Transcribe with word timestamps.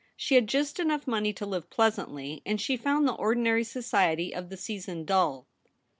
She 0.17 0.33
had 0.33 0.47
just 0.47 0.79
enough 0.79 1.05
money 1.05 1.31
to 1.33 1.45
live 1.45 1.69
pleasantly, 1.69 2.41
and 2.43 2.59
she 2.59 2.75
found 2.75 3.07
the 3.07 3.13
ordinary 3.13 3.63
society 3.63 4.33
of 4.33 4.49
the 4.49 4.57
season 4.57 5.05
dull. 5.05 5.45